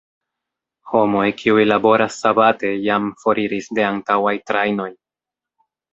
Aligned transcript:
Homoj, 0.93 1.25
kiuj 1.41 1.65
laboras 1.67 2.17
sabate 2.23 2.73
jam 2.87 3.05
foriris 3.25 3.69
de 3.81 3.87
antaŭaj 3.93 4.37
trajnoj. 4.51 4.93